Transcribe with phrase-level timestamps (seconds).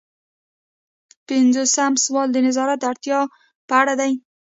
[1.27, 3.19] پنځوسم سوال د نظارت د اړتیا
[3.67, 4.11] په اړه دی.